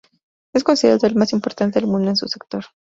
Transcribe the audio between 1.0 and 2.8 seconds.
el más importante del mundo en su sector.